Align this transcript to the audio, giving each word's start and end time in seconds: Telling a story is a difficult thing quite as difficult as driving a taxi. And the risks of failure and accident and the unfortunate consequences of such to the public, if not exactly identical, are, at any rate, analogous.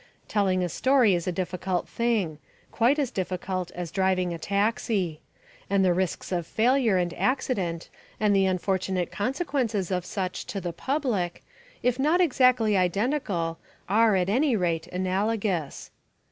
Telling 0.27 0.63
a 0.63 0.67
story 0.69 1.13
is 1.13 1.27
a 1.27 1.31
difficult 1.31 1.87
thing 1.87 2.39
quite 2.71 2.97
as 2.97 3.11
difficult 3.11 3.69
as 3.75 3.91
driving 3.91 4.33
a 4.33 4.39
taxi. 4.39 5.21
And 5.69 5.85
the 5.85 5.93
risks 5.93 6.31
of 6.31 6.47
failure 6.47 6.97
and 6.97 7.13
accident 7.13 7.87
and 8.19 8.35
the 8.35 8.47
unfortunate 8.47 9.11
consequences 9.11 9.91
of 9.91 10.03
such 10.03 10.47
to 10.47 10.59
the 10.59 10.73
public, 10.73 11.43
if 11.83 11.99
not 11.99 12.19
exactly 12.19 12.75
identical, 12.75 13.59
are, 13.87 14.15
at 14.15 14.27
any 14.27 14.55
rate, 14.55 14.87
analogous. 14.87 15.91